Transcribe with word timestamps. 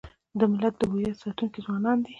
د 0.39 0.41
ملت 0.51 0.75
د 0.79 0.83
هویت 0.91 1.15
ساتونکي 1.23 1.59
ځوانان 1.65 1.97
دي. 2.01 2.09